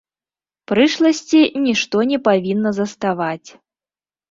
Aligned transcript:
Прышласці 0.71 1.41
нішто 1.67 1.97
не 2.13 2.19
павінна 2.29 2.69
заставаць. 2.81 3.49